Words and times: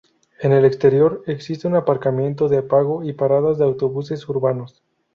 En 0.39 0.51
el 0.51 0.65
exterior 0.65 1.21
existe 1.27 1.67
un 1.67 1.75
aparcamiento 1.75 2.47
de 2.49 2.63
pago 2.63 3.03
y 3.03 3.13
paradas 3.13 3.59
de 3.59 3.65
autobuses 3.65 4.27
urbanos. 4.27 4.81